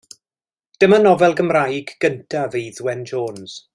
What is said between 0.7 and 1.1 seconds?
Dyma